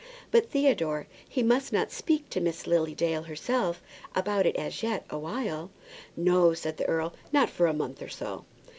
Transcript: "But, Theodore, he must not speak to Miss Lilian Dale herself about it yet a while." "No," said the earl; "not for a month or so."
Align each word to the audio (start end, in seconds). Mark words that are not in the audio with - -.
"But, 0.31 0.49
Theodore, 0.49 1.05
he 1.29 1.43
must 1.43 1.71
not 1.71 1.91
speak 1.91 2.27
to 2.31 2.41
Miss 2.41 2.65
Lilian 2.65 2.97
Dale 2.97 3.21
herself 3.21 3.83
about 4.15 4.47
it 4.47 4.57
yet 4.81 5.05
a 5.11 5.19
while." 5.19 5.69
"No," 6.17 6.55
said 6.55 6.77
the 6.77 6.87
earl; 6.89 7.13
"not 7.31 7.51
for 7.51 7.67
a 7.67 7.73
month 7.75 8.01
or 8.01 8.09
so." 8.09 8.43